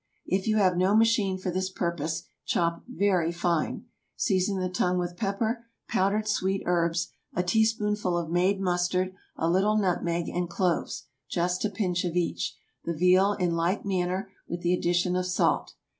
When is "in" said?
13.33-13.51